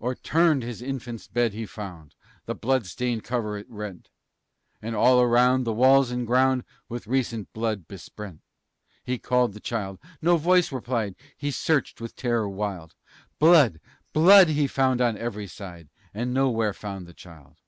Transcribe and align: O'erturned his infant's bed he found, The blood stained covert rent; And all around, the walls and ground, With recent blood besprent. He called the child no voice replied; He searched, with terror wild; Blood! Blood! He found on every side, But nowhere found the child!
O'erturned 0.00 0.62
his 0.62 0.80
infant's 0.80 1.28
bed 1.28 1.52
he 1.52 1.66
found, 1.66 2.14
The 2.46 2.54
blood 2.54 2.86
stained 2.86 3.24
covert 3.24 3.66
rent; 3.68 4.08
And 4.80 4.96
all 4.96 5.20
around, 5.20 5.64
the 5.64 5.72
walls 5.74 6.10
and 6.10 6.26
ground, 6.26 6.64
With 6.88 7.06
recent 7.06 7.52
blood 7.52 7.86
besprent. 7.86 8.40
He 9.04 9.18
called 9.18 9.52
the 9.52 9.60
child 9.60 9.98
no 10.22 10.38
voice 10.38 10.72
replied; 10.72 11.14
He 11.36 11.50
searched, 11.50 12.00
with 12.00 12.16
terror 12.16 12.48
wild; 12.48 12.94
Blood! 13.38 13.78
Blood! 14.14 14.48
He 14.48 14.66
found 14.66 15.02
on 15.02 15.18
every 15.18 15.46
side, 15.46 15.90
But 16.14 16.28
nowhere 16.28 16.72
found 16.72 17.06
the 17.06 17.12
child! 17.12 17.58